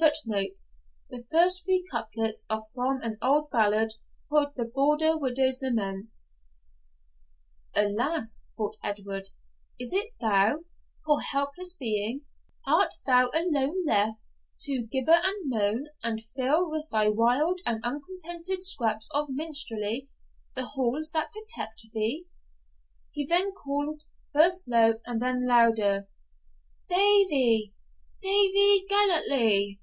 [Footnote: 0.00 0.60
The 1.10 1.24
first 1.28 1.64
three 1.64 1.82
couplets 1.90 2.46
are 2.48 2.62
from 2.72 3.02
an 3.02 3.18
old 3.20 3.50
ballad, 3.50 3.94
called 4.30 4.54
the 4.54 4.64
Border 4.64 5.18
Widow's 5.18 5.60
Lament.] 5.60 6.14
'Alas,' 7.74 8.40
thought 8.56 8.76
Edward, 8.80 9.30
'is 9.80 9.92
it 9.92 10.12
thou? 10.20 10.60
Poor 11.04 11.18
helpless 11.18 11.72
being, 11.74 12.22
art 12.64 12.94
thou 13.06 13.28
alone 13.34 13.84
left, 13.86 14.22
to 14.60 14.86
gibber 14.86 15.20
and 15.20 15.50
moan, 15.50 15.88
and 16.04 16.24
fill 16.36 16.70
with 16.70 16.88
thy 16.92 17.08
wild 17.08 17.60
and 17.66 17.82
unconnected 17.82 18.62
scraps 18.62 19.10
of 19.12 19.28
minstrelsy 19.28 20.08
the 20.54 20.64
halls 20.64 21.10
that 21.10 21.30
protected 21.32 21.90
thee?' 21.92 22.24
He 23.10 23.26
then 23.26 23.50
called, 23.52 24.04
first 24.32 24.68
low, 24.68 25.00
and 25.04 25.20
then 25.20 25.44
louder, 25.44 26.08
'Davie 26.88 27.74
Davie 28.22 28.86
Gellatley!' 28.88 29.80